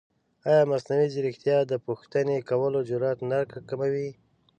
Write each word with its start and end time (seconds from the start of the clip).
ایا 0.49 0.61
مصنوعي 0.71 1.07
ځیرکتیا 1.13 1.57
د 1.65 1.73
پوښتنې 1.85 2.37
کولو 2.49 2.79
جرئت 2.89 3.19
نه 3.29 3.37
راکموي؟ 3.53 4.09